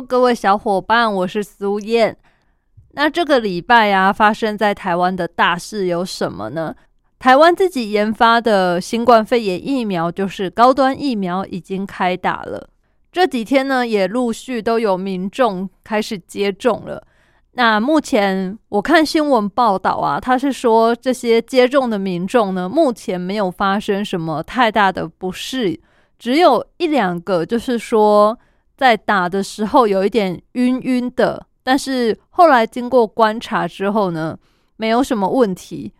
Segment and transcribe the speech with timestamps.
[0.00, 2.16] 各位小伙伴，我是苏燕。
[2.92, 6.74] 那这个礼拜啊，发生在台湾的大事有什么呢？
[7.18, 12.68] 台湾自己研发的新冠肺炎疫苗，就是高端疫苗，已经开打了。
[13.10, 17.06] 这几天呢，也陆续都有民众开始接种了。
[17.52, 25.80] 那目前我看新闻报道啊，他是说这些接种的民众呢，目前没有发生什么太大的不适，
[26.18, 28.38] 只有一两个，就是说。
[28.82, 34.36] 在打的时候有一点晕晕的，但是后来经过观察之后呢，
[34.74, 35.92] 没有什么问题。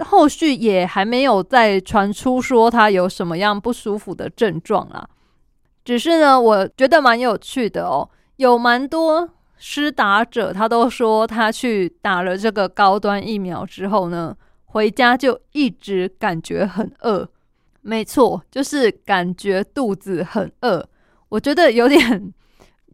[0.00, 5.08] 后续也还没有再传出说他有什么样不舒服的症状啊。
[5.84, 17.28] 只是呢，我觉得蛮有趣的哦，有蛮多施打者他都说他去打了这个高端疫苗之后呢，回家就一直感觉很饿。
[17.82, 20.88] 没错，就是感觉肚子很饿。
[21.28, 22.32] 我觉得有点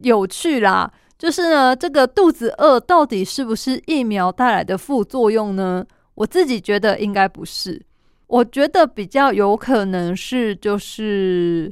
[0.01, 5.85] 有趣啦， 就是呢，这个肚子饿到底是不是疫苗带来的副作用呢？
[6.15, 7.81] 我自己觉得应该不是，
[8.27, 11.71] 我觉得比较有可能是，就是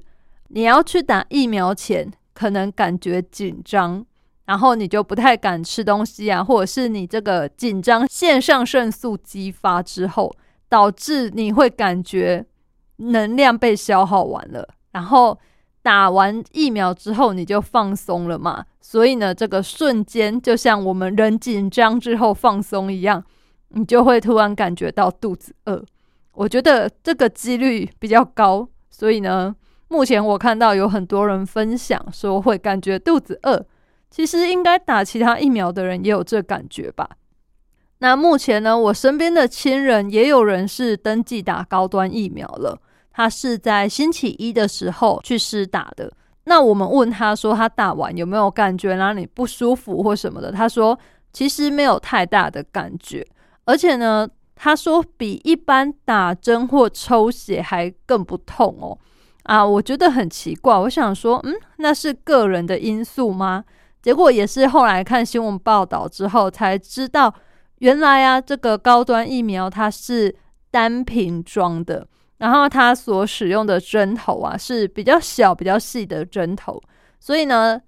[0.50, 4.06] 你要去打疫苗前，可能感觉紧张，
[4.46, 10.32] 然后你就不太敢吃东西啊，或者是你这个紧张腺上腺素激发之后，
[10.70, 12.46] 导致你会感觉
[12.98, 15.38] 能量被消耗完了，然后。
[15.84, 23.24] 打完疫苗之后，你就放松了嘛，所以呢，这个瞬间就像我们人紧张之后放松一样，
[23.70, 25.84] 你就会突然感觉到肚子饿。
[26.34, 29.56] 我觉得这个几率比较高，所以呢，
[29.88, 33.66] 目前我看到有很多人分享说会感觉肚子饿，
[34.10, 37.10] 其实应该打其他疫苗的人也有这感觉吧。
[38.00, 42.80] 那目前呢，我身边的亲人也有人是登记打高端疫苗了。
[43.12, 46.12] 他是在星期一的时候去施打的。
[46.46, 50.52] 那我们问他说，他打完有没有感觉哪里不舒服或什么的？
[50.52, 50.98] 他说
[51.32, 53.26] 其实没有太大的感觉，
[53.66, 58.98] 而且呢，他说比一般打针或抽血还更不痛哦。
[59.44, 63.64] 啊，我觉得很奇怪，我想说，嗯，那是个人的因素吗？
[64.02, 67.34] 结果也是后来看新闻报道之后才知道，
[67.80, 70.36] 原来啊，这个高端疫苗它是
[70.72, 72.08] 单瓶装的。
[72.42, 76.82] 然后它所使用的针头啊是比较小、比较细的针头，
[77.20, 77.80] 所以呢，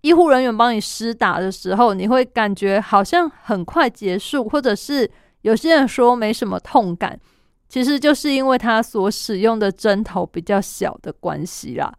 [0.00, 5.10] 医护人员帮你施打的时候，你会感觉好像很快结束，或者是
[5.42, 7.20] 有些人说没什么痛感，
[7.68, 11.92] 其实就是因为它所使用的针头比较小的关系啦。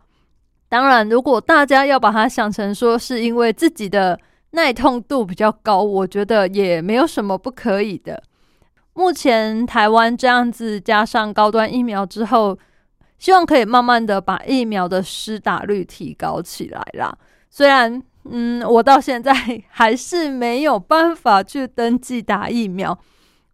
[0.68, 4.19] 当然，如果大家要把它想成说是因为自己的
[4.50, 8.24] 耐痛度比较高，我觉得也没有什么不可以的。
[8.94, 12.58] 目前台湾这样子加上高端疫苗之后，
[13.18, 17.18] 希望可以慢慢的把疫苗的施打率提高起来啦。
[17.50, 19.34] 虽然，嗯，我到现在
[19.70, 22.98] 还是没有办法去登记打疫苗，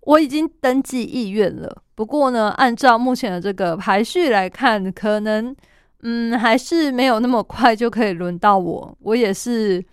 [0.01, 1.83] 我已经登记意愿了。
[1.95, 5.55] 不过呢，按照目前的这个排序来看，可能，
[6.03, 8.97] 嗯，还是没有那么快就可以轮到我。
[9.01, 9.83] 我也是。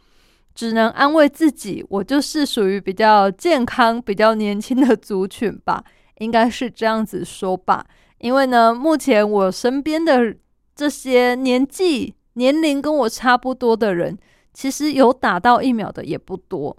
[0.56, 5.84] 只能安慰自己，我就是属于比较健康、比较年轻的族群吧，
[6.18, 7.86] 应该是这样子说吧。
[8.18, 10.34] 因为呢，目前我身边的
[10.74, 14.16] 这些年纪、年龄跟我差不多的人，
[14.54, 16.74] 其实有打到疫苗的也不多。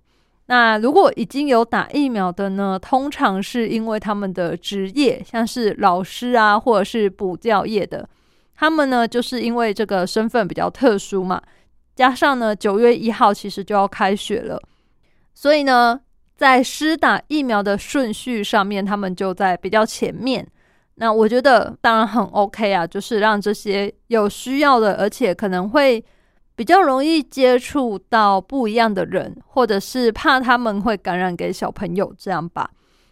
[0.48, 8.10] 那如果已经有打疫苗的呢，通常是因为他们的职业，像是老师啊，或者是补教业的，
[8.56, 11.40] 他们呢就是因为这个身份比较特殊嘛。
[11.98, 14.62] 加上呢，九月一号其实就要开学了，
[15.34, 16.00] 所以呢，
[16.36, 20.48] 在施打疫苗的顺序上面，他们就在比较前面。
[21.00, 26.04] 那我觉得当然很 OK 啊，就是让这些有需要的，而且可能会
[26.56, 32.70] 比较容易接触到不一样的人，或者是怕他们会感染给小朋友这样吧。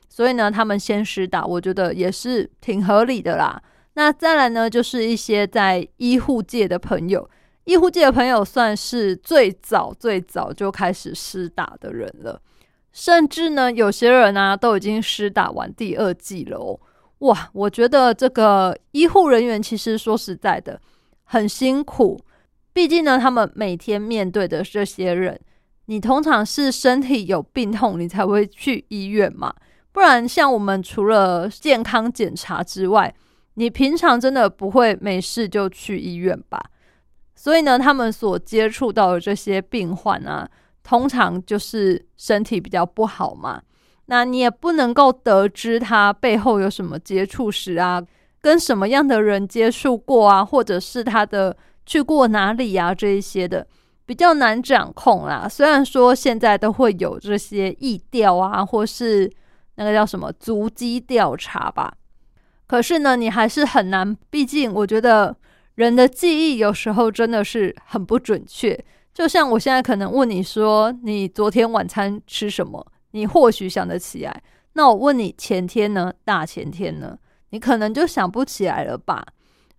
[0.08, 3.60] 所以呢，他们先施打，我觉得也是挺合理的啦。
[3.96, 7.28] 那再来呢，就是一些在医护界的朋友。
[7.66, 12.42] 医护界的朋友算是最早最早就开始施打的人了，
[12.92, 16.80] 甚至呢，有些人呢都已经施打完第二剂了哦。
[17.20, 20.80] 哇，我觉得这个医护人员其实说实在的
[21.24, 22.20] 很辛苦，
[22.72, 25.40] 毕竟呢，他们每天面对的这些人，
[25.86, 29.54] 你通常是身体有病痛，你才会去医院嘛。
[29.92, 33.16] 不然，像我们除了健康检查之外，
[33.56, 36.62] 你平常真的不会没事就去医院吧？
[37.46, 40.50] 所以呢，他们所接触到的这些病患啊，
[40.82, 43.62] 通常就是身体比较不好嘛。
[44.08, 48.04] 那你也不能够得知他背后有什么接触史啊，
[48.42, 51.56] 跟什么样的人接触过啊，或者是他的
[51.86, 53.68] 去过哪里啊，这一些的
[54.08, 55.48] 比较难掌控啦。
[55.48, 59.32] 虽然说现在都会有这些疫调啊，或是
[59.76, 61.94] 那个叫什么足迹调查吧。
[62.66, 64.18] 可是呢，你还是很难。
[64.32, 65.36] 毕竟，我觉得
[65.76, 68.78] 人的记忆有时候真的是很不准确。
[69.14, 72.86] 就像我现在可能问你说，你昨天晚餐吃什么？
[73.12, 74.44] 你或许想得起来。
[74.74, 76.12] 那我问你前天呢？
[76.26, 77.18] 大前天呢？
[77.52, 79.26] 你可能就想不起来了吧？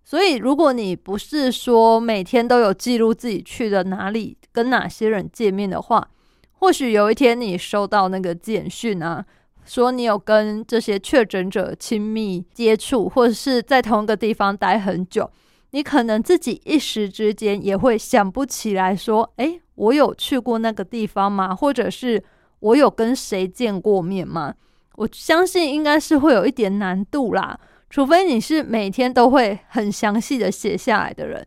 [0.03, 6.09] 所以，如果你不是说每天都有记录自己去了哪里、跟哪些人见面的话，
[6.53, 9.25] 或许有一天你收到那个简讯啊。
[9.65, 15.29] 说你有跟这些确诊者亲密接触，或者是在同一个地方待很久，
[15.71, 18.95] 你可能自己一时之间也会想不起来。
[18.95, 21.55] 说，诶，我有去过那个地方吗？
[21.55, 22.23] 或者是
[22.59, 24.53] 我有跟谁见过面吗？
[24.95, 27.59] 我相信应该是会有一点难度啦。
[27.89, 31.45] 除非你是每天都会很详细的写下来的人，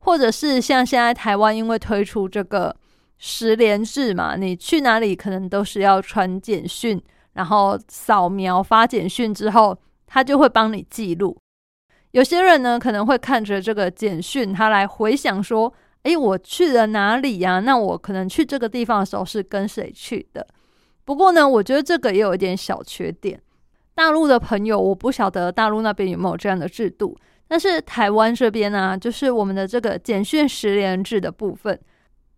[0.00, 2.74] 或者是像现在台湾因为推出这个
[3.18, 7.00] 十连制嘛，你去哪里可能都是要传简讯。
[7.32, 11.36] 然后扫描发简讯之后，他就会帮你记录。
[12.12, 15.72] 有些人呢，可能会看着这个简讯，他来回想说
[16.02, 17.60] ：“诶，我去了哪里呀？
[17.60, 20.46] 那我可能去这个地方的时候是跟谁去的？”
[21.04, 23.40] 不过呢，我觉得这个也有一点小缺点。
[23.94, 27.16] 大陆的朋友，我不晓得大陆那边有没有这样的制度，
[27.46, 31.78] 但是台湾这边呢，就是我们的这个简讯十连制的部分。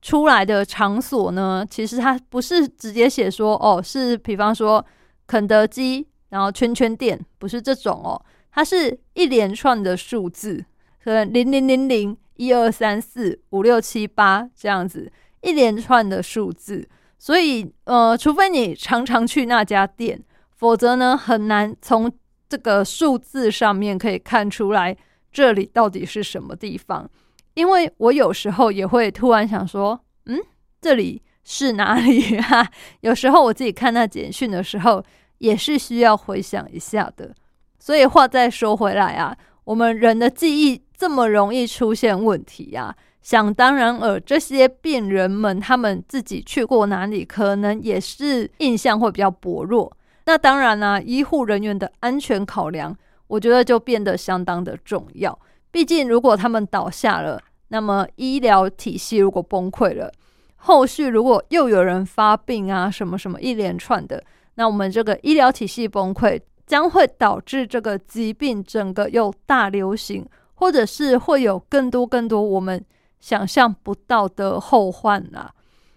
[0.00, 4.84] 出来的场所呢，其实它不是直接写说哦，是比方说
[5.28, 8.20] 肯德基，然后圈圈店，不是这种哦，
[8.52, 10.64] 它是一连串的数字，
[11.02, 15.10] 可能零零零零一二三四五六七八这样子
[15.40, 16.86] 一连串的数字，
[17.18, 20.22] 所以呃，除非你常常去那家店，
[20.54, 22.12] 否则呢，很难从
[22.48, 24.94] 这个数字上面可以看出来
[25.32, 27.08] 这里到底是什么地方。
[27.54, 30.38] 因为我有时候也会突然想说，嗯，
[30.80, 32.70] 这里是哪里啊？
[33.00, 35.02] 有时候我自己看那简讯的时候，
[35.38, 37.34] 也是需要回想一下的。
[37.82, 49.92] 所以话再说回来啊，我们人的记忆这么容易出现问题呀，想当然尔，这些病人们他们自己去过哪里，可能也是印象会比较薄弱。
[50.26, 52.96] 那当然呢，医护人员的安全考量，
[53.26, 55.36] 我觉得就变得相当的重要。
[55.72, 60.12] 毕竟，如果他们倒下了，那么医疗体系如果崩溃了，
[60.54, 64.22] 后续如果又有人发病啊，什么什么一连串的，
[64.54, 66.40] 那我们这个医疗体系崩溃，
[66.72, 72.82] 将会导致这个疾病整个又大流行，或者是会有更多更多我们
[73.20, 75.52] 想象不到的后患啊。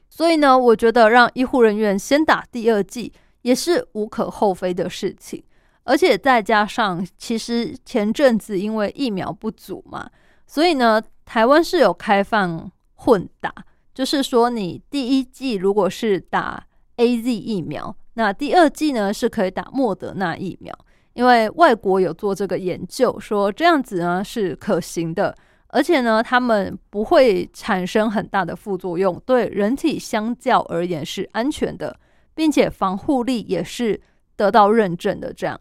[0.10, 5.42] 所以呢，我觉得让医护人员先打第二剂也是无可厚非的事情。
[5.85, 10.09] 而且再加上，其实前阵子因为疫苗不足嘛，
[10.45, 13.49] 所以呢，台湾是有开放混打，
[13.94, 20.74] 就是说你第一剂如果是打 A Z 疫苗，那第二季呢是可以打莫德纳疫苗，
[21.14, 25.34] 因为外国有做这个研究，说这样子呢是可行的，
[25.68, 31.98] 而且呢他们不会产生很大的副作用，对人体相较而言是安全的，
[32.34, 34.02] 并且防护力也是
[34.36, 35.60] 得到认证的，这样。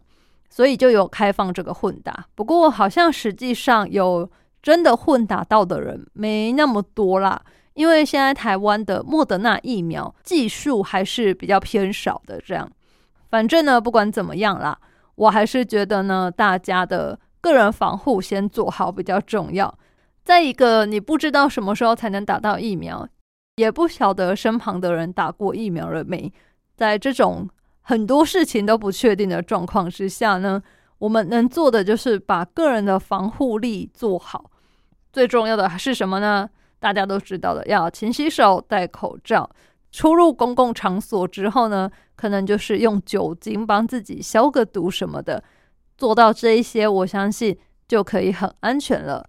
[0.49, 4.29] 所以就有开放这个混打，不过好像实际上有
[4.63, 7.41] 真的混打到的人没那么多啦，
[7.75, 12.41] 因为现在台湾的莫德纳疫苗技术还是比较偏少的。
[12.41, 12.69] 这样，
[13.29, 14.77] 反正呢，不管怎么样啦，
[15.13, 19.77] 我还是觉得呢，大家的个人防护先做好比较重要。
[20.23, 23.07] 再一个，你不知道什么时候才能打到疫苗，
[23.57, 26.33] 也不晓得身旁的人打过疫苗了没，
[26.75, 27.47] 在这种。
[27.87, 30.59] 很多事情都不确定的状况之下呢，
[30.97, 34.49] 我们能做的就是把个人的防护力做好。
[35.13, 36.49] 最重要的是什么呢？
[36.85, 39.49] 大家都知道的，要勤洗手、戴口罩。
[39.91, 45.43] 出入公共场所之后呢，可能就是用酒精帮自己消个毒什么的。
[45.97, 49.27] 做到这一些，我相信就可以很安全了。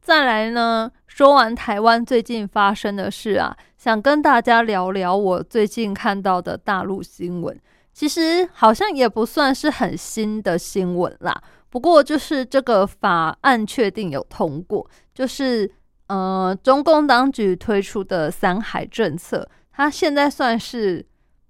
[0.00, 7.60] 再来呢，说完台湾最近发生的事啊，想跟大家聊聊我最近看到的大陆新闻。
[7.92, 15.70] 其实好像也不算是很新的新闻啦，不过就是这个法案确定有通过，就是
[16.08, 21.06] 呃，中共当局推出的三孩政策，它现在算是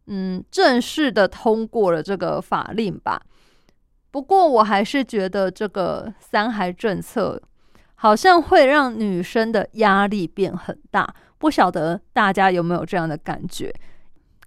[0.07, 3.23] 嗯正式的通过了这个法令吧。
[4.11, 7.41] 不过我还是觉得这个三孩政策
[7.95, 13.75] 好像会让女生的压力变很大，不晓得大家有没有这样的感觉？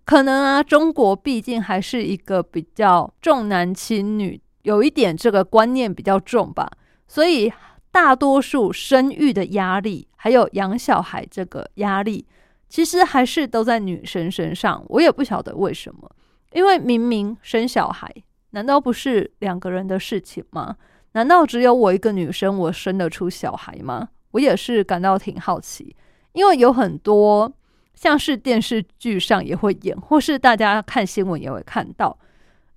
[0.06, 6.70] 可能啊，中国毕竟还是一个比较重男轻女，有一点这个观念比较重吧，
[7.08, 7.53] 所以
[7.91, 12.25] 大多数生育的压力，还有养小孩这个压力，
[12.67, 14.84] 其实还是都在女生身上。
[14.89, 16.10] 我也不晓得为什么，
[16.53, 18.12] 因为明明生小孩，
[18.50, 20.75] 难道不是两个人的事情吗？
[21.12, 24.10] 难道只有我一个女生，我生得出小孩吗？
[24.32, 25.96] 我也是感到挺好奇，
[26.32, 27.53] 因为有很多。
[27.96, 32.17] 像是电视剧上也会演，或是大家看新闻也会看到，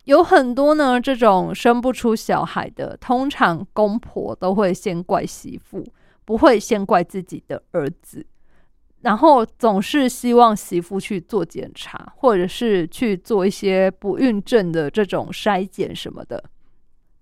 [0.07, 5.87] 有很多呢这种生不出小孩的，通常公婆都会先怪媳妇，
[6.25, 8.27] 不会先怪自己的儿子，
[9.03, 16.43] 然后总是希望媳妇去做检查，或者是去做一些不孕症的这种筛检什么的，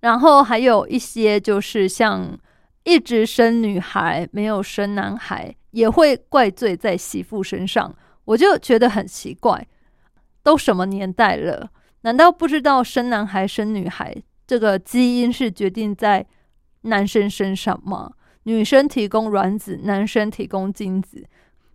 [0.00, 2.38] 然后还有一些就是像。
[2.87, 9.67] 一直生女孩没有生男孩，也会怪罪在媳妇身上，我就觉得很奇怪。
[10.43, 11.71] 都什么年代了，
[12.04, 14.14] 难道不知道生男孩生女孩
[14.46, 16.25] 这个基因是决定在
[16.82, 18.11] 男生身上吗？
[18.42, 21.26] 女生提供卵子，男生提供精子，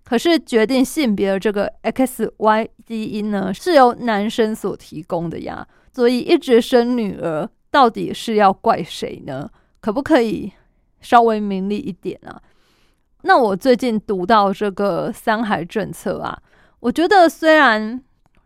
[0.03, 5.67] 可是决定性别的这个 X Y 基因呢，是由男生所提供的呀。
[5.91, 9.49] 所以一直生女儿，到底是要怪谁呢？
[9.81, 10.53] 可不可以？
[11.01, 12.39] 稍微明利一点啊，
[13.23, 16.39] 那我最近读到这个三孩政策啊，
[16.81, 17.99] 我觉得虽然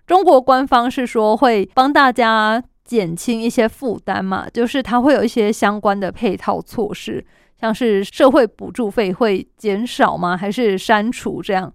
[0.05, 7.25] 中国官方是说会帮大家减轻一些负担嘛，就是它会有一些相关的配套措施，
[7.59, 10.35] 像是社会补助费会减少吗？
[10.35, 11.73] 还是删除这样？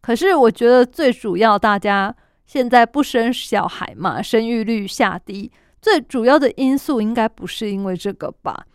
[0.00, 2.14] 可是我觉得最主要，大家
[2.46, 5.50] 现在不生小孩嘛，生育率下低，
[5.82, 8.66] 最主要的因素应该不是因为这个吧？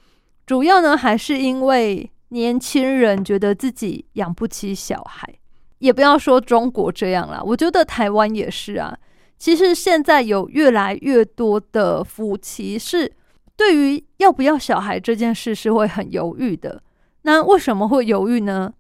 [0.45, 5.38] 主要呢，还是因为年轻人觉得自己养不起小孩，
[5.79, 8.97] 也不要说中国这样啦，我觉得台湾也是啊。
[9.37, 13.11] 其实现在有越来越多的夫妻是
[13.55, 16.81] 对于要不要小孩这件事是会很犹豫的。
[17.23, 18.73] 那为什么会犹豫呢？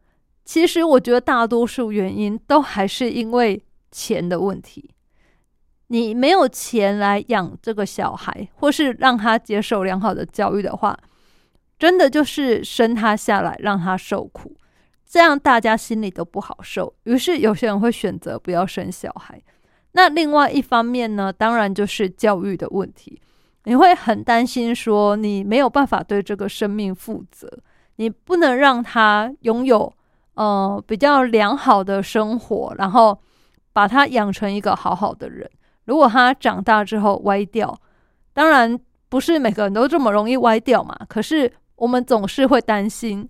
[0.45, 4.89] 其实我觉得大多数原因都还是因为钱的问题。
[5.87, 10.97] 你没有钱来养这个小孩，或是让他接受良好的教育的话。
[11.77, 14.53] 真的就是生他下来让他受苦，
[15.09, 16.93] 这样大家心里都不好受。
[17.05, 19.41] 于是有些人会选择不要生小孩。
[19.93, 23.19] 那另外一方面呢，当然就是教育的问题。
[23.63, 27.51] 你会很担心说，你没有办法对这个生命负责，
[27.95, 29.91] 你不能让他拥有
[30.35, 33.19] 呃比较良好的生活，然后
[33.73, 35.49] 把他养成一个好好的人。
[35.85, 37.75] 如果他长大之后歪掉，
[38.31, 40.95] 当然不是每个人都这么容易歪掉嘛。
[41.09, 41.51] 可是。
[41.79, 43.29] 我们总是会担心，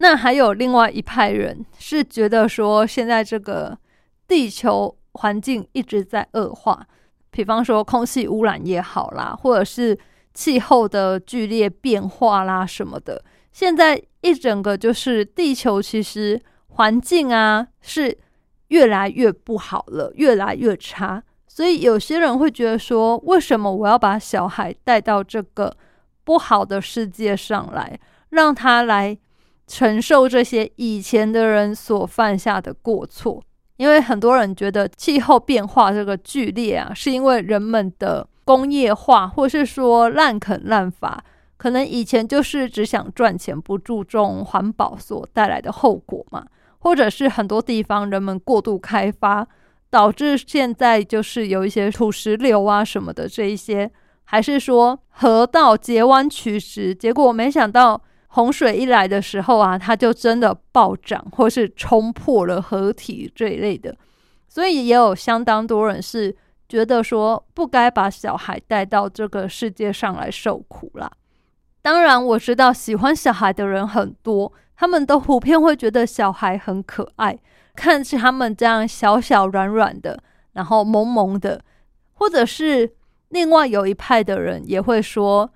[0.00, 3.78] 那还有另外一派人是觉得说，现在这个
[4.26, 6.82] 地球环境一直在恶化，
[7.30, 9.98] 比方说空气污染也好啦，或者是
[10.34, 18.16] 气候的剧烈变化啦什么的，现在一整个就是地球其实环境啊是
[18.68, 25.76] 越来越不好了，越来越差，所以有些人会觉得说，为什么我要把小孩带到这个？
[26.22, 29.18] 不好的世界上来，让他来
[29.72, 33.40] 承受这些以前的人所犯下的过错。
[33.76, 41.22] 因为很多人觉得气候变化这个剧烈啊，是因为人们的工业化，或是说滥垦滥伐，
[41.56, 46.44] 可能以前就是只想赚钱，不注重环保所带来的后果嘛。
[46.80, 49.46] 或者是很多地方人们过度开发，
[49.88, 53.90] 导致现在就是有一些土石流啊什么的这一些。
[54.24, 63.96] 还是说河道截弯取直，结果没想到洪水一来的时候啊，它就真的暴涨，或是冲破了河体这一类的。
[64.48, 66.36] 所以也有相当多人是
[66.68, 71.10] 觉得说，不该把小孩带到这个世界上来受苦啦。
[71.82, 77.38] 当然，我知道喜欢小孩的人很多，他们都普遍会觉得小孩很可爱，
[77.76, 80.22] 看起他们这样小小软软的，
[80.54, 81.62] 然后萌萌的，
[82.14, 82.92] 或者是。
[83.30, 85.48] 另外有一派的人也会说，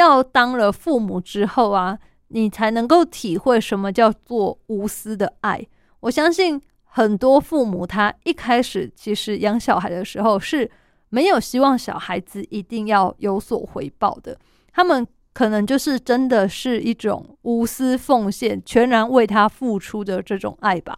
[0.00, 5.64] 要当了父母之后啊，你才能够体会什么叫做无私的爱。
[6.00, 10.68] 我相信很多父母他一开始其实养小孩的时候是
[11.10, 14.36] 没有希望小孩子一定要有所回报的，
[14.72, 20.96] 他们可能就是真的是一种无私奉献、全然为他付出的这种爱吧。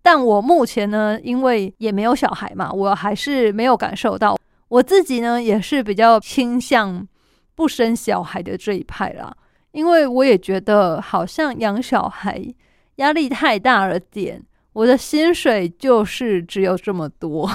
[0.00, 4.38] 但我目前呢，因为也没有小孩嘛，我还是没有感受到。
[4.68, 7.06] 我自己呢，也是比较倾向
[7.58, 9.36] 不生小孩的这一派啦，
[9.72, 12.40] 因为我也觉得好像养小孩
[12.96, 14.40] 压力太大了点。
[14.74, 17.50] 我的薪水就是只有这么多。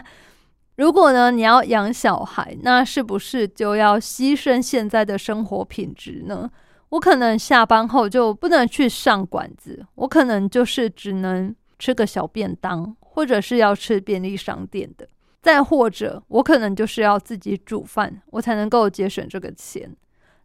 [0.76, 6.50] 如果呢，你要养小孩，那是不是就要牺牲现在的生活品质呢？
[6.90, 15.08] 我可能下班后就不能去上馆子，我可能就是只能吃个小便当，或者是要吃便利商店的。
[15.42, 19.94] 再或者，我可能就是要自己煮饭，我才能够节省这个钱。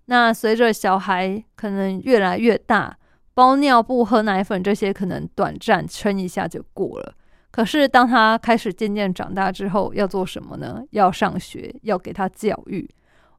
[0.05, 2.97] 那随着小孩可能越来越大，
[3.33, 7.13] 包尿布、喝奶粉这些可能短暂撑一下就过了。
[7.51, 10.83] 可是，当他开始渐渐长大之后，要做什么呢？
[10.91, 12.89] 要上学，要给他教育。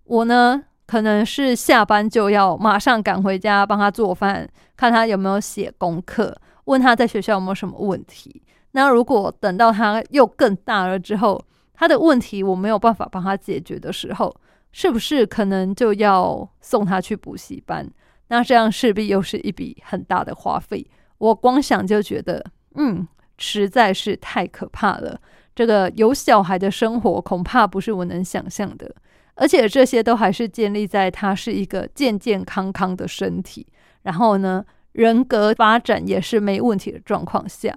[0.04, 8.42] 我呢，可能是下班就要马上赶回家帮他做饭，看他有没有写功课，问他在学校有没有什么问题。
[8.76, 11.42] 那如果等到他又更大了之后，
[11.73, 14.37] 他的问题我没有办法帮他解决的时候，
[14.71, 17.90] 是不是可能就要送他去补习班？
[18.28, 20.87] 那这样势必又是一笔很大的花费。
[21.16, 23.09] 我光想就觉得，嗯。
[23.38, 25.21] 实在是太可怕了！
[25.54, 28.90] 这个有小孩的生活恐怕不是我能想象的，
[29.35, 33.66] 而且这些都还是建立在他是一个健健康康的身体，
[34.04, 37.76] 然后呢，人格发展也是没问题的状况下。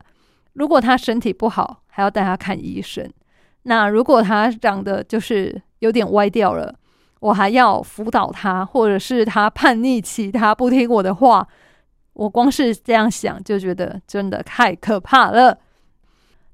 [0.59, 3.07] 如果他身体不好，还要带他看医生；
[3.63, 6.75] 那如果他长得就是有点歪掉了，
[7.21, 11.47] 我还要辅导他，或者是他叛逆期，他不听我的话。
[12.11, 15.57] 我光是这样想就觉得真的太可怕了。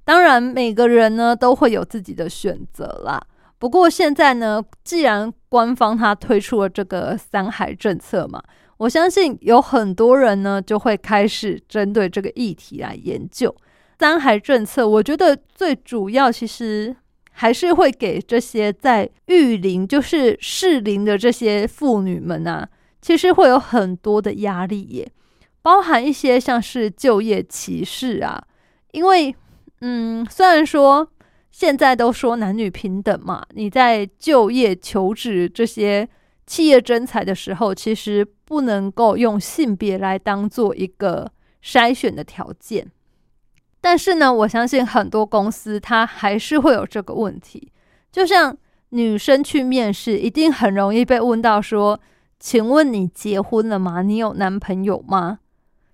[0.04, 3.20] 当然，每个人呢都会有自己的选择啦。
[3.58, 8.40] 不过现在呢，既然官方他推出了这个三孩政策嘛，
[8.78, 13.56] 我相信有很多人呢就会开始针对这个议题来研究
[14.00, 14.88] 三孩政策。
[14.88, 16.96] 我觉得最主要其实
[17.32, 22.68] 还是会给这些在育龄就是适龄的这些妇女们啊，
[23.02, 25.12] 其实会有很多的压力耶。
[25.62, 28.44] 包含一些像是就业歧视啊，
[28.92, 29.36] 因为，
[29.82, 31.10] 嗯，虽然说
[31.52, 36.08] 现在都说男女平等嘛，你在就业求职这些
[36.46, 41.32] 企业征才的时候，其实不能够用性别来当做一个
[41.64, 42.88] 筛选的条件。
[43.86, 47.72] 但是呢，我相信很多公司它还是会有这个问题。
[48.12, 48.58] 就像
[48.90, 52.00] 女生去面试，一定很容易被问到说
[52.40, 54.02] ：“请问你结婚了吗？
[54.02, 55.38] 你有男朋友吗？”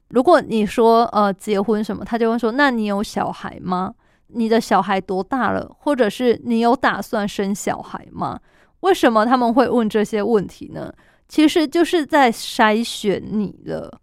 [0.07, 3.93] 如果你说呃结婚什么，他就会说：那你有小孩吗？
[4.27, 5.69] 你的小孩多大了？
[5.79, 8.39] 或者是你有打算生小孩吗？
[8.79, 10.93] 为什么他们会问这些问题呢？
[11.27, 13.99] 其实就是在筛选你了。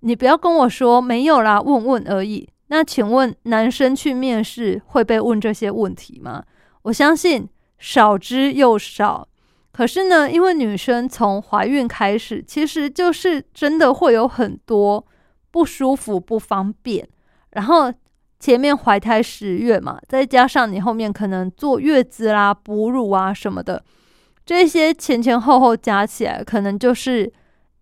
[0.00, 2.50] 你不要跟我说没有啦，问问而已。
[2.68, 6.42] 那请问男生去面试会被问这些问题吗？
[6.82, 7.48] 我相信
[7.78, 9.28] 少之又少。
[9.72, 15.06] 可是呢，因为女生从怀孕开始，其实就是真的会有很多。
[15.50, 17.08] 不舒服、不方便，
[17.52, 17.92] 然后
[18.40, 23.84] 前面怀胎十月嘛，再加上你后面可能坐月子啦、哺乳啊什么的，
[24.44, 27.32] 这些前前后后加起来，可能就是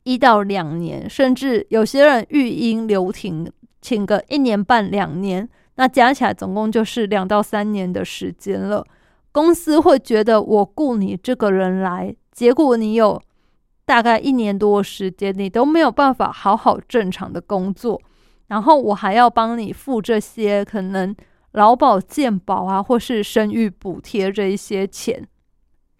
[0.02, 3.50] 一到两年，甚至有些人育婴留停
[3.82, 8.82] 请个一年半、两年，那加起来总共就是两到三年的时间了。
[9.30, 13.20] 公司会觉得我雇你这个人来，结果你有。
[13.84, 18.00] 大概一年多的时间，你都没有办法好好正常的工作，
[18.46, 21.14] 然后我还要帮你付这些可能
[21.50, 25.26] 劳保健保啊，或是生育补贴这一些钱。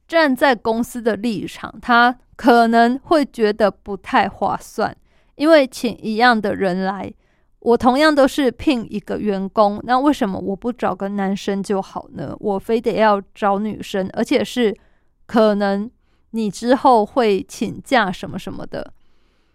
[0.06, 4.96] 站在公司的立场，他可能会觉得不太划算，
[5.34, 7.12] 因为请一样的人来，
[7.62, 12.36] 我同样都是聘一个员工，那为什么我不找个男生就好呢？
[12.38, 14.76] 我非得要找女生，而且是
[15.26, 15.90] 可能。
[16.34, 18.94] 你之后会请假什么什么的，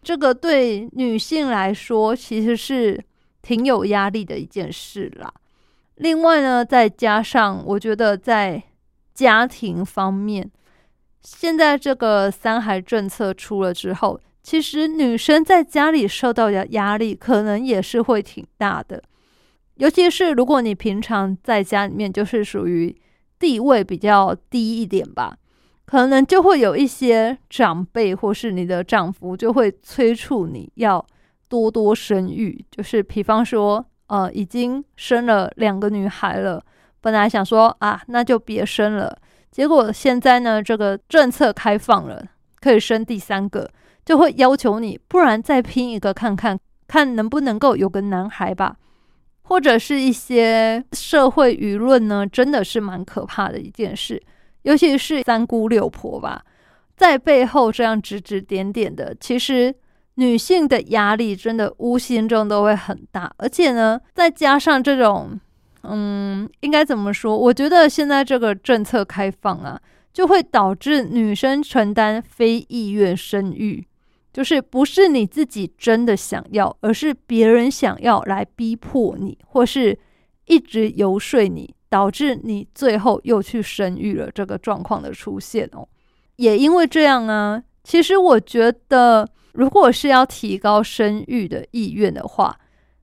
[0.04, 3.04] 这个对女性来说其实是
[3.42, 5.34] 挺有压力的一件事啦。
[5.96, 8.62] 另外呢，再加上我觉得在
[9.16, 10.52] 家庭方面，
[11.24, 19.04] 现在这个三孩政策出了之后，其实女生在家里受到的压力可能也是会挺大的。
[19.76, 22.96] 尤其是如果你平常在家里面就是属于
[23.38, 25.36] 地位比较低一点吧。
[25.84, 31.06] 可能就会有一些长辈或是你的丈夫就会催促你要
[31.50, 36.64] 多多生育，就是比方说，呃，已经生了两个女孩了，
[37.02, 39.18] 本来想说啊，那就别生了，
[39.52, 42.24] 结果现在呢，这个政策开放了，
[42.62, 43.70] 可以生第三个，
[44.08, 48.78] 就会要求你，不然再拼一个看看，看能不能够有个男孩吧。
[49.44, 54.22] 或者是一些社会舆论呢，真的是蛮可怕的一件事，
[54.62, 56.42] 尤其是三姑六婆吧，
[56.96, 59.76] 在背后这样指指点点的，其实
[60.16, 65.38] 女性的压力真的无形中都会很大，而且呢，再加上这种，
[65.84, 67.38] 嗯，应该怎么说？
[67.38, 69.78] 我觉得现在这个政策开放啊，
[70.14, 73.86] 就会导致女生承担非意愿生育。
[74.38, 79.98] 就是不是你自己真的想要，而是别人想要来逼迫你，或是
[80.46, 85.88] 一直游说你，导致你最后又去生育了这个状况的出现哦。
[86.36, 92.60] 也因为这样啊，其实我觉得，如果是要提高生育的意愿的话，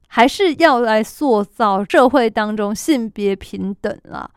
[0.07, 4.31] 还是要来塑造社会当中性别平等啦，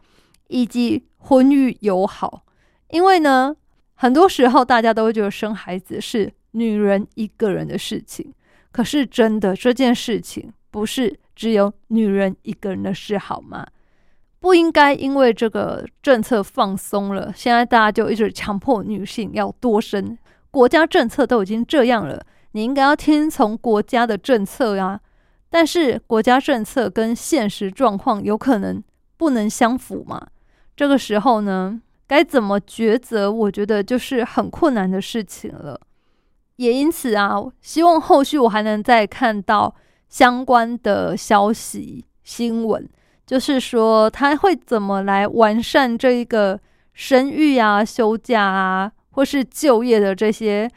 [0.48, 2.44] 以及婚育友好。
[2.90, 3.56] 因为呢，
[3.94, 6.34] 很多时候大家都会觉得生孩子是。
[6.58, 8.34] 女人一个人的事情，
[8.72, 13.66] 可是真的这件事情不是只有女人一个人的事，好吗？
[14.40, 20.18] 不应该因为这个政策放松了，现在大家就一直强迫女性要多生。
[20.50, 25.00] 国家政策都已经这样了，你应该要听从国家的政策呀。
[25.50, 28.84] 但是国家政策跟现实状况有可能
[29.16, 30.28] 不能相符嘛？
[30.76, 33.32] 这个时候呢，该怎么抉择？
[33.32, 35.80] 我觉得就是很困难的事情了。
[36.58, 39.74] 也因此啊，希望后续我还能再看到
[40.10, 42.88] 相关的消息新闻，
[43.26, 46.60] 就是说他会怎么来完善这一个
[46.94, 50.70] 生育啊、休假啊，或是就业的这些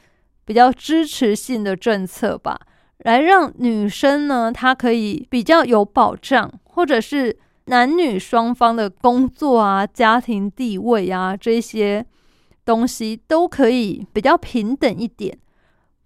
[0.45, 2.61] 比较支持性的政策吧，
[2.99, 12.05] 来让女生呢，她可以比较有保障，或者是男女双方的工作啊、家庭地位啊这些
[12.65, 15.39] 东西都可以比较平等一点。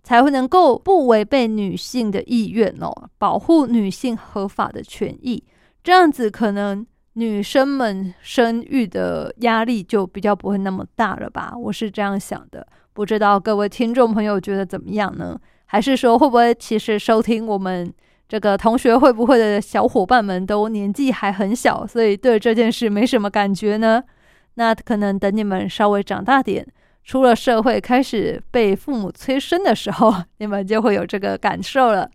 [0.04, 5.42] 才会能够不违背女性的意愿哦，保护女性合法的权益，
[5.82, 11.54] 这样子可能女生们生育的压力就比较不会那么大了吧？
[11.58, 15.40] 我是这样想的，不知道各位听众朋友觉得怎么样呢？
[15.66, 17.92] 还是说会不会其实收听我们
[18.28, 24.02] 这个同学会不会的小伙伴们都年纪还很小，所以对这件事没什么感觉呢？
[24.56, 26.66] 那可能等你们稍微长大点。
[27.04, 32.10] 出了社会，开始被父母催生的时候， 你们就会有这个感受了。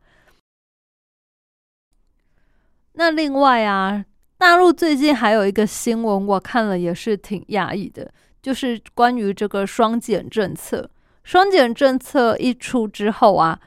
[2.94, 4.04] 那另外啊，
[4.38, 10.90] 大陆最近还有一个新闻，我看了也是挺压抑的，就是关于这个双减政策。
[11.24, 13.60] 双减政策一出之后啊，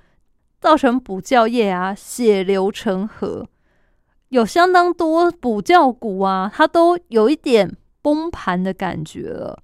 [0.60, 3.46] 造成补教业啊血流成河，
[4.30, 9.62] 有相当多补教股啊，它都有一点崩盘的感觉了。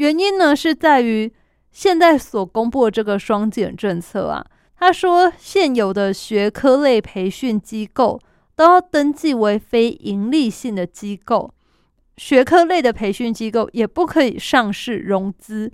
[0.00, 1.30] 原因呢，是在于
[1.70, 4.42] 现在所公布的这个双减政策啊。
[4.78, 8.18] 他说，现有的学科类培训机构
[8.56, 11.52] 都要登记为非盈利性的机构，
[12.16, 15.70] 学科类的培训机构也不可以上市融资，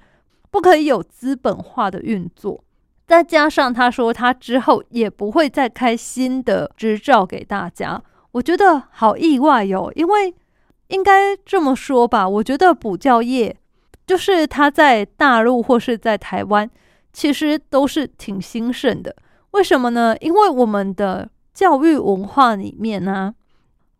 [0.50, 2.64] 不可以有资本化的运作。
[3.06, 8.02] 再加上他说，他之后也不会再开新的执照给大家。
[8.32, 10.34] 我觉得好意外哟，因为
[10.88, 13.56] 应该这么说吧，我觉得补教业。
[14.06, 16.70] 就是他在大陆或是在台湾，
[17.12, 19.14] 其实都是挺兴盛的。
[19.50, 20.16] 为什么呢？
[20.20, 23.34] 因为我们的教育文化里面呢，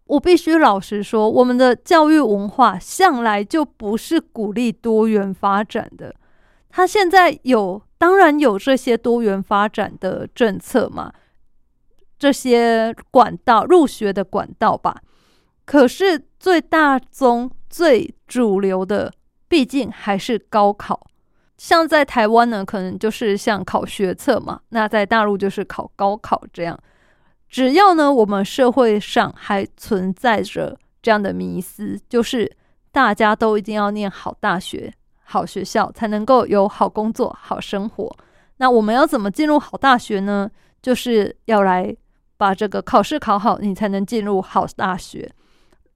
[0.05, 6.15] 我必须老实说，我们的教育文化向来就不是鼓励多元发展的。
[6.71, 11.13] 他现在有，当然有这些多元发展的政策嘛，
[12.17, 15.03] 这些管道入学的管道吧。
[15.65, 19.13] 可是最大宗、最主流的。
[19.49, 21.07] 毕竟还是高考，
[21.57, 26.79] 像在台湾呢，可能就是像考学测嘛；那在大陆就是考高考这样。
[27.49, 32.51] 只要呢，我们社会上还存在着这样的迷思，就是
[32.91, 38.17] 大家都一定要念好大学、好学校，才能够有好工作、好生活。
[38.57, 40.51] 那我们要怎么进入好大学呢？
[40.83, 41.95] 就是要来
[42.37, 45.31] 把这个考试考好，你才能进入好大学。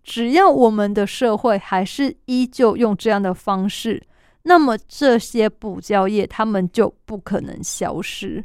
[0.02, 4.02] 只要我们的社会还是依旧用这样的方式，
[4.42, 8.44] 那么这些补教业他们就不可能消失。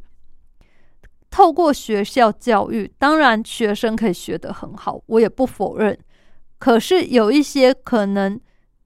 [1.32, 5.98] 透过学校教育，当然学生可以学得很好，我也不否认。
[6.58, 8.40] 可是有一些可能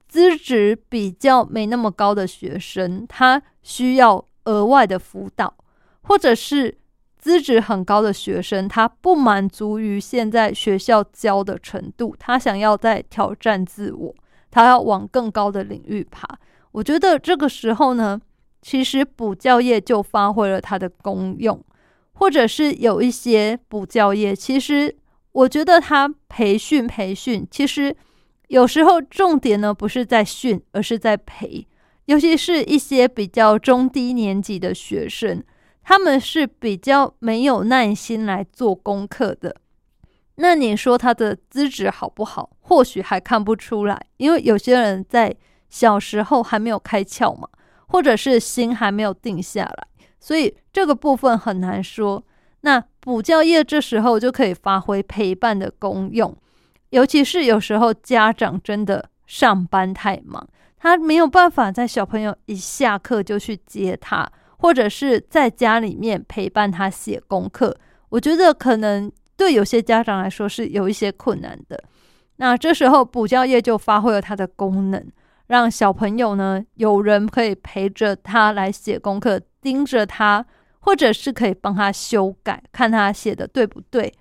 [0.08, 5.54] 资质比较没那么高的学生，他需要额外的辅导，
[6.02, 6.76] 或者是。
[7.20, 14.14] 资质很高的学生，他不满足于现在学校教的程度，他想要再挑战自我，
[14.50, 16.26] 他要往更高的领域爬。
[16.72, 18.18] 我觉得这个时候呢，
[18.62, 21.62] 其实补教业就发挥了它的功用，
[22.14, 24.96] 或者是有一些补教业，其实
[25.32, 27.94] 我觉得他培训培训，其实
[28.48, 31.66] 有时候重点呢不是在训，而是在培，
[32.06, 35.42] 尤其是一些比较中低年级的学生，
[35.90, 39.56] 他们是比较没有耐心来做功课的。
[40.36, 42.48] 那你说他的资质好不好？
[42.60, 45.34] 或许还看不出来，因为有些人在
[45.68, 47.48] 小时候还没有开窍嘛，
[47.88, 49.88] 或者是心还没有定下来，
[50.20, 52.24] 所以这个部分很难说。
[52.60, 56.32] 那补教业这时候就可以发挥陪伴的功用，
[56.90, 60.48] 尤其是有时候家长真的上班太忙，
[60.78, 67.76] 他没有办法在小朋友一下课就去接他，或者是在家里面陪伴他写功课，
[68.10, 69.10] 我觉得可能。
[69.40, 71.82] 对有些家长来说是有一些困难的，
[72.36, 75.02] 那这时候补教业就发挥了它的功能，
[75.46, 80.44] 让小朋友呢有人可以陪着他来写功课，盯着他，
[80.80, 84.12] 或者是可以帮他修改，看他写的对不对，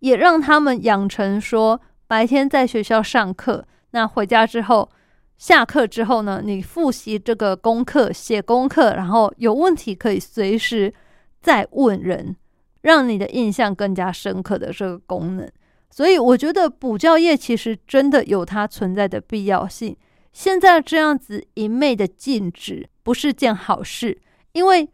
[0.00, 4.90] 也让他们养成说白天在学校上课，那回家之后，
[5.38, 10.92] 下课之后呢，你复习这个功课，写功课，然后有问题可以随时
[11.40, 12.36] 再问人。
[12.82, 15.50] 让你的印象更加深刻的这个功能，
[15.90, 19.96] 所以我觉得补教业其实真的有它存在的必要性。
[20.32, 24.16] 现在这样子一昧的禁止不是件好事，
[24.52, 24.88] 因为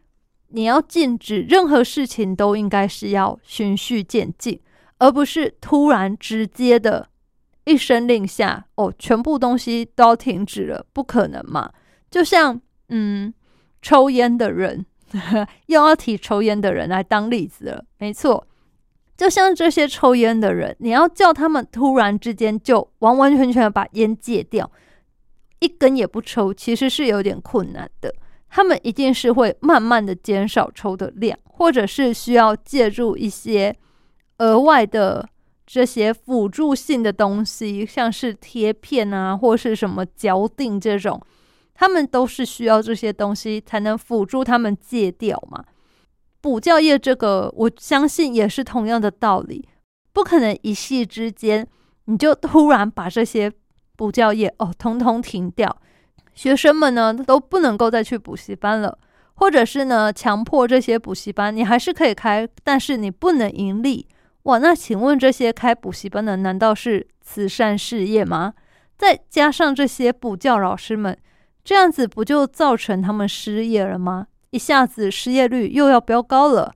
[0.47, 4.59] 你要禁止任何事情都应该是要循序渐进，
[4.97, 7.07] 而不是突然直接的
[7.65, 11.71] 一声令下，哦，全部东西都停止了，不可能嘛？
[12.09, 13.33] 就像嗯，
[13.81, 14.85] 抽烟的人。
[15.67, 18.47] 又要提抽烟的人来当例子了，没错，
[19.15, 24.71] 就像这些抽烟的人，你要叫他们突然之间就完完全全把烟戒掉，
[25.59, 28.11] 一根也不抽，其实是有点困难的。
[28.49, 33.75] 他们一定是会慢慢的减少抽的量，或者是需要借助一些
[34.39, 35.29] 额外的
[35.65, 41.21] 这些辅助性的东西，像是贴片啊，或是什么胶定这种。
[41.73, 45.63] 他们都是需要这些东西才能辅助他们戒掉嘛？
[46.39, 49.67] 补教业这个，我相信也是同样的道理，
[50.13, 51.67] 不可能一夕之间
[52.05, 53.51] 你就突然把这些
[53.95, 55.75] 补教业哦通通停掉，
[56.35, 58.97] 学生们呢都不能够再去补习班了，
[59.35, 64.05] 或者是呢强迫这些补习班你还是可以开，但是你不能盈利
[64.43, 64.57] 哇？
[64.57, 68.53] 那请问这些开补习班的难道是慈善事业吗？
[68.97, 71.17] 再加上这些补教老师们。
[71.63, 74.27] 这样子不就造成他们失业了吗？
[74.49, 76.73] 一下子失业率又要飙高了，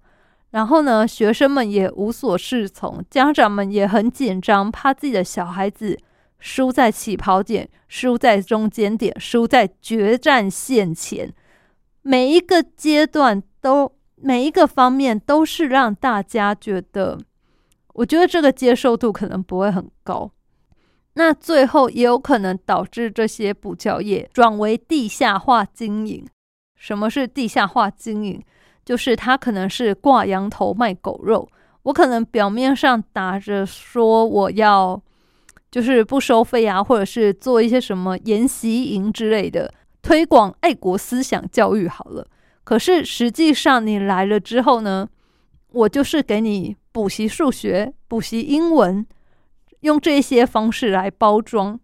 [0.52, 6.00] 然后呢，学生们也无所适从，家长们也很紧张，怕自己的小孩子
[6.40, 11.34] 输在起跑点，输在中间点，输在决战线前。
[12.02, 17.20] 每一个阶段都，每一个方面都是让大家觉得，
[17.98, 20.32] 我觉得这个接受度可能不会很高。
[21.14, 26.24] 那最后也有可能导致这些补教业转为地下化经营。
[26.76, 28.40] 什么是地下化经营？
[28.86, 31.50] 就是他可能是挂羊头卖狗肉。
[31.84, 35.02] 我可能表面上打着说我要
[35.72, 42.28] 就是不收费啊，或者是做一些什么研习营之类的，推广爱国思想教育好了。
[42.64, 45.10] 可是实际上你来了之后呢，
[45.72, 49.06] 我就是给你补习数学、补习英文。
[49.82, 51.80] 用这些方式来包装，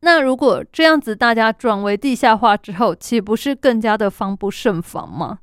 [0.00, 5.38] 那如果这样子大家转为地下化之后，岂不是更加的防不胜防吗？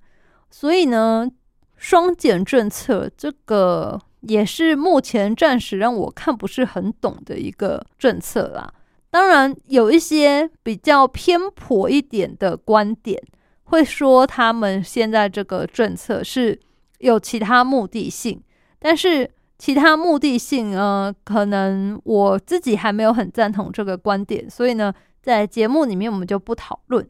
[0.51, 1.27] 所以呢，
[1.75, 8.71] 双减政策这个也是目前暂时让我看不是很懂的一个政策啦。
[9.09, 13.19] 当然，有一些比较偏颇一点的观点
[13.63, 16.59] 会说，他们现在这个政策是
[16.99, 18.39] 有其他目的性，
[18.85, 19.27] 但是。
[19.57, 27.07] 其他目的性，呃，可能我自己还没有很赞同这个观点，所以呢，在节目里面我们就不讨论。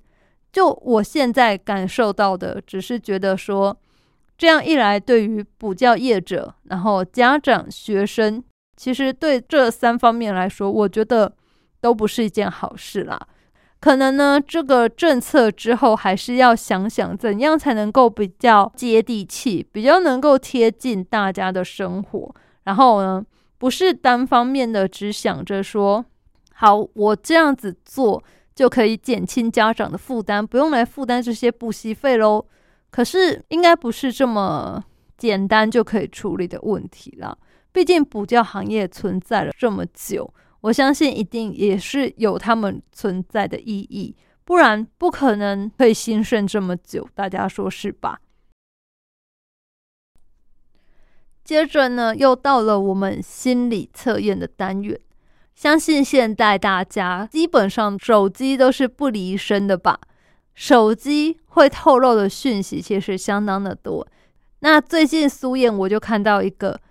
[0.54, 3.76] 就我现在感受到的，只是觉得说，
[4.38, 8.44] 这样一来，对于补教业者、然后家长、学生，
[8.78, 11.34] 其实对这三方面来说，我觉得
[11.82, 13.20] 都不是一件好事啦。
[13.86, 22.36] 可能呢，这个政策之后还是要想想怎样才能够比较接地气，比较能够贴近大家的生活。
[22.64, 23.24] 然后呢，
[23.60, 26.04] 不是单方面的只想着说，
[26.56, 28.24] 好，我这样子做
[28.56, 32.44] 就可以减轻家长的负担，不用来负担这些补习费喽。
[32.90, 34.84] 可是应该不是这么
[35.16, 37.38] 简单就可以处理的问题啦。
[37.72, 40.34] 毕竟补教行业存在了这么久。
[40.66, 48.20] 我相信一定也是有他们存在的意义，不然不可能可以兴盛这么久，大家说是吧？
[51.44, 55.00] 接着呢，又到了我们心理测验的单元。
[55.54, 60.00] 相信现代大家基本上手机都是不离身的吧？
[60.56, 64.08] 手机会透露的讯息其实相当的多。
[64.62, 66.82] 那最近苏燕我就看到一个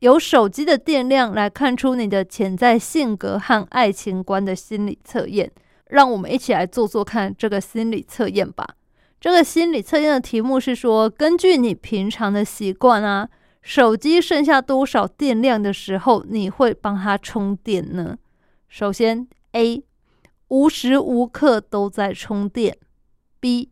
[0.00, 5.50] 由手机的电量来看出你的潜在性格和爱情观的心理测验，
[5.88, 8.66] 让我们一起来做做看这个心理测验吧。
[9.20, 13.28] 这个心理测验的题目是说，根据你平常的习惯啊。
[13.62, 18.16] 手机剩下多少电量的时候，你会帮它充电呢？
[18.68, 19.82] 首先，A
[20.46, 22.78] 无时无刻都在充电
[23.40, 23.70] ；B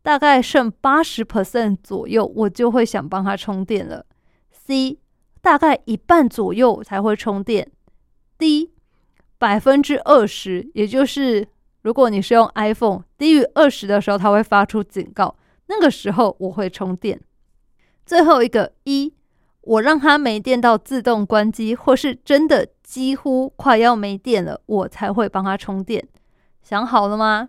[0.00, 4.06] 大概剩八十 percent 左右，我就会想帮它充电了
[4.52, 4.98] ；C
[5.42, 7.70] 大概一半左右才会充电
[8.38, 8.72] 低
[9.36, 11.46] 百分之二十，也就是
[11.82, 17.20] 如果你是用 iPhone，低于二十的时候，它会发出警告，那个时候我会充电。
[18.06, 19.12] 最后一个一。
[19.64, 26.04] 我让它没电到自动关机，或是真的几乎快要没电了，我才会帮它充电。
[26.64, 27.48] 想好了吗？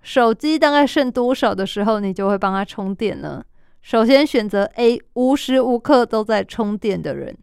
[0.00, 3.44] 手机大概剩多少的时候，你就会帮它充电呢？
[3.84, 7.36] 首先选择 A，无时无刻都在充电的人。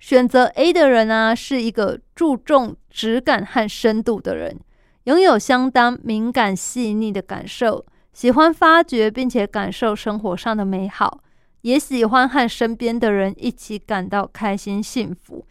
[0.00, 4.58] 选择 A 的人呢，是一个注重质感和深度的人，
[5.04, 11.22] 拥有相当敏感细腻的感受，喜欢发掘并且感受生活上的美好。
[11.60, 15.46] 也喜欢和身边的人一起感到开心幸福，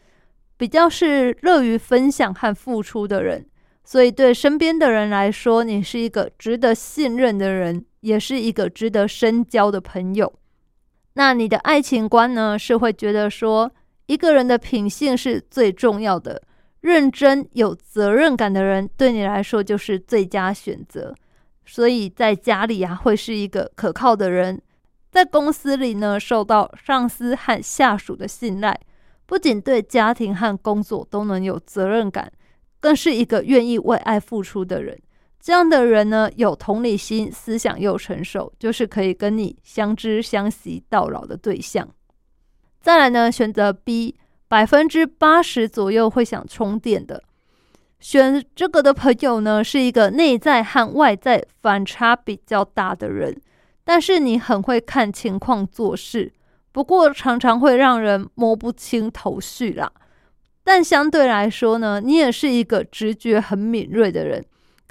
[0.57, 3.45] 比较是乐于分享和付出的人，
[3.83, 10.31] 所以对身边的人来说，你是一个值得信任的人，也是一个值得深交的朋友。
[11.13, 12.59] 那你的爱情观呢？
[12.59, 13.71] 是会觉得说，
[14.05, 16.41] 一个人的品性是最重要的，
[16.81, 21.15] 认真有责任感的人对你来说就是最佳选择。
[21.65, 24.61] 所以在家里啊，会是一个可靠的人。
[25.11, 28.77] 在公司里呢，受到上司和下属的信赖，
[29.25, 32.31] 不仅对家庭和工作都能有责任感，
[32.79, 34.99] 更是一个愿意为爱付出的人。
[35.43, 41.85] 这样的人呢，有同理心，思想又成熟，就是可以跟你相知相惜到老的对象。
[42.79, 44.15] 再来呢，选择 B，
[44.47, 47.21] 百分之八十左右会想充电的，
[47.99, 53.35] 选这个的朋友呢，是一个内在和外在反差比较大的人。
[53.83, 56.31] 但是你很会看情况做事，
[56.71, 59.91] 不过常常会让人摸不清头绪啦。
[60.63, 64.41] 但相对来说呢，你也是一个直觉很敏锐的人，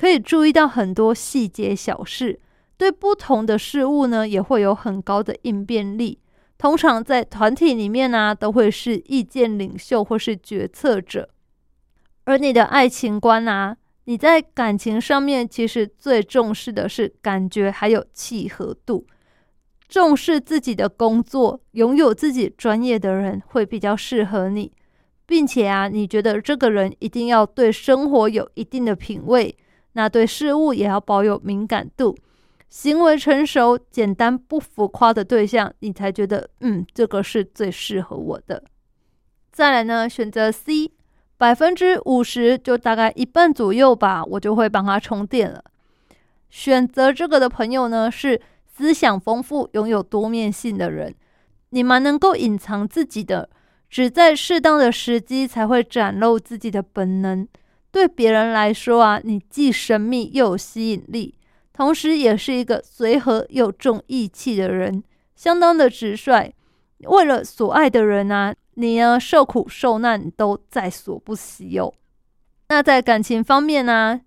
[0.02, 2.40] 可以注意到很多细节小事，
[2.76, 6.18] 对不同的事物呢也会有很高的应变力。
[6.58, 11.28] 通常在团体里面呢，都会是意见领袖或是决策者。
[12.24, 13.76] 而你的爱情观啊。
[14.06, 19.06] 你在感情上面其实最重视的是感觉还有契合度，
[19.88, 24.72] 重视自己的工作，拥有自己专业的人会比较适合你，
[25.24, 29.56] 并且啊，你觉得这个人一定要对生活有一定的品味，
[29.92, 32.16] 那对事物也要保有敏感度，
[32.68, 38.62] 行为成熟、简单不浮夸的对象，你才觉得嗯，这个是最适合我的。
[39.50, 40.92] 再来呢，选择 C。
[41.38, 45.64] 百分之五十，就大概一半左右吧，我就会帮他充电了。
[46.50, 51.12] 选择这个的朋友呢，是思想丰富、拥有多面性的人。
[51.70, 53.50] 你蛮能够隐藏自己的，
[53.90, 57.48] 只在适当的时机才会展露自己的本能。
[57.92, 61.36] 对别人来说啊，你既神秘又有吸引力，
[61.72, 65.04] 同时也是一个随和又重义气的人，
[65.36, 66.52] 相当的直率。
[67.04, 68.54] 为了所爱的人啊。
[68.74, 71.92] 你呢，受苦受难都在所不惜哦。
[72.70, 74.18] 那在感情方面呢，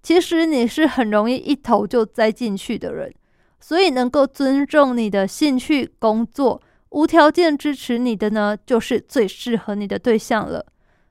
[0.00, 3.12] 其实你是很容易一头就栽进去的人，
[3.58, 10.64] 所以能够尊重你的兴趣、工作，无条件支持你的呢，就是最适合你的对象了。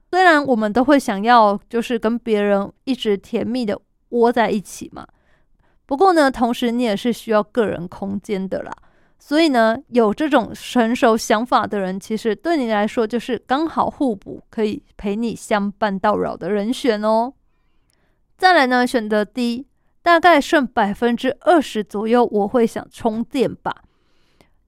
[0.09, 3.79] 虽然我们都会想要，就是跟别人一直甜蜜的
[4.09, 5.07] 窝在一起嘛，
[5.85, 8.71] 不过呢，同时你也是需要个人空间的啦。
[9.19, 17.33] 所以呢，有这种成熟想法的人，其实对你来说就是刚好互补，可以陪你相伴到老的人选哦。
[18.37, 19.67] 再来呢，选择 D，
[20.01, 23.83] 大概剩百分之二十左右，我会想充电吧。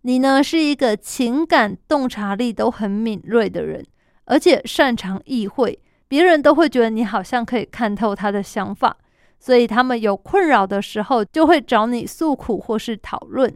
[0.01, 3.85] 你呢是一个情感洞察力都很敏锐的人，
[4.25, 8.95] 而且擅长意会，别人都会觉得你好像可以看透他的想法，
[9.39, 13.55] 所以他们有困扰的时候就会找你诉苦或是讨论。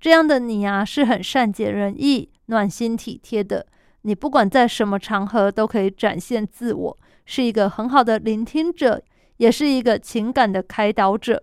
[0.00, 3.66] 这样的你啊，是很善解人意、暖心体贴的。
[4.02, 9.02] 你不管在什么场合都可以展现自我，是一个很好的聆听者，
[9.38, 11.42] 也是一个情感的开导者。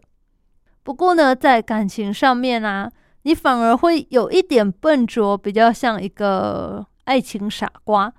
[0.83, 2.89] 不过呢，在感情上面啊，
[3.23, 8.13] 你反而会有一点笨拙，比较像一个爱情傻瓜。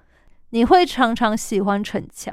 [0.54, 2.32] 你会常常喜欢逞强，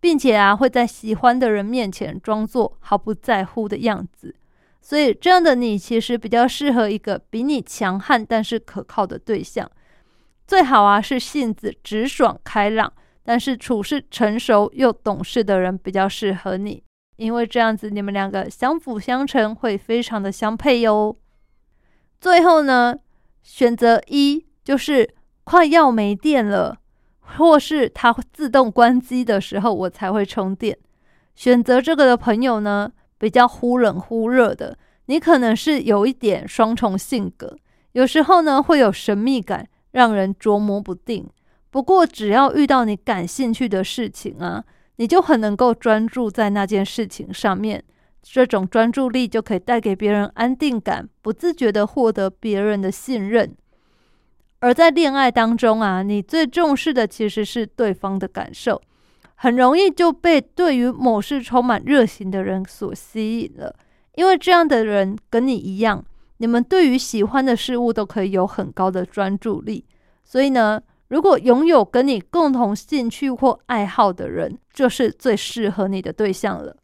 [0.00, 4.34] 并且啊，会在喜欢的人面前装作毫不在乎的样子。
[4.80, 9.70] 所以，这样的你其实比较适合一个比你强悍但是可靠的对象。
[10.46, 12.90] 最好啊，是性子直爽开朗，
[13.22, 16.82] 但是处事成熟又懂事的人比较适合你。
[17.16, 21.14] 因为这样子，你们两个相辅相成，会非常的相配哟。
[22.18, 22.96] 最后呢，
[23.42, 25.14] 选择一就是
[25.44, 26.78] 快要没电了，
[27.36, 30.76] 或是它会自动关机的时候，我才会充电。
[31.34, 34.76] 选择这个的朋友呢，比较忽冷忽热的，
[35.06, 37.56] 你可能是有一点双重性格，
[37.92, 41.28] 有时候呢会有神秘感，让人捉摸不定。
[41.70, 44.64] 不过只要遇到你感兴趣的事情啊。
[45.00, 47.84] 你就很能够专注在那件事情上面，
[48.20, 53.54] 这种专注力就可以带给别人安定感，不自觉的获得别人的信任。
[54.60, 58.80] 而在恋爱当中啊，你最重视的其实是对方的感受，
[59.36, 63.74] 很容易就被对于某事充满热情的人所吸引了，
[64.14, 66.04] 因为这样的人跟你一样，
[66.38, 69.84] 你们对于喜欢的事物都可以有很高的专注力，
[70.24, 70.80] 所以呢。
[71.08, 76.76] 如果拥有跟你共同兴趣或爱好的人，就是最适合你的对象了。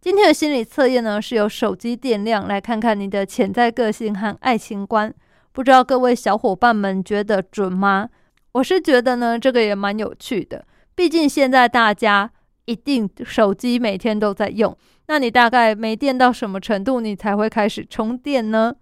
[0.00, 5.12] 今天的心理测验呢，是由手机电量来看看你的潜在个性和爱情观。
[5.52, 8.08] 不知道各位小伙伴们觉得准吗？
[8.52, 10.64] 我是觉得呢，这个也蛮有趣的。
[10.94, 12.30] 毕竟现在大家
[12.64, 14.76] 一定手机每天都在用，
[15.08, 18.74] 那你大概没电到什么程度，你才会开始充电呢？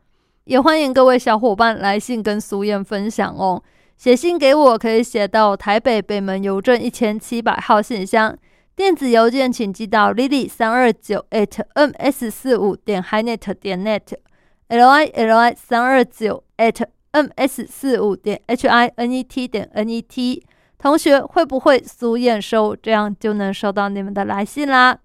[0.45, 3.63] 也欢迎各位小伙伴来信跟苏燕分享哦。
[3.97, 8.37] 写信给我，可以写到台北北门邮政一千七百号信箱。
[8.75, 18.41] 电子邮件请寄到 lily 三二九 at ms 四五点 hinet 点 net，l i l i 三二九 at ms 四五点
[18.47, 20.45] h i n e t 点 n e t。
[20.79, 22.77] 同学会不会苏验收？
[22.77, 24.99] 这样就能收到你们的来信啦。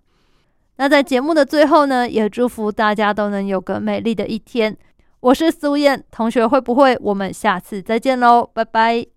[0.78, 4.78] 那在节目的最后呢，也祝福大家都能有个美丽的一天。
[5.22, 6.98] 我是苏燕同学，会不会？
[7.02, 9.15] 我们下次再见喽，拜拜。